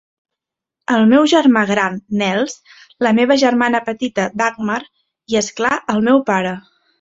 El 0.93 1.03
meu 1.09 1.25
germà 1.33 1.61
gran, 1.71 1.99
Nels, 2.21 2.55
la 3.09 3.11
meva 3.19 3.37
germana 3.43 3.83
petita, 3.91 4.27
Dagmar 4.43 4.79
i, 4.87 4.89
és 5.43 5.53
clar, 5.61 5.73
el 5.95 6.03
meu 6.11 6.25
pare. 6.33 6.57